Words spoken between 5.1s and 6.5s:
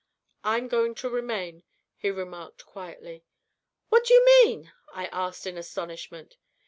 asked, in astonishment.